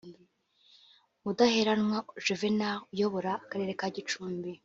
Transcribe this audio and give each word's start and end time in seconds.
Mudaheranwa 1.23 1.97
Juvenal 2.25 2.77
uyobora 2.93 3.31
Akarere 3.43 3.71
ka 3.79 3.87
Gicumbi 3.95 4.51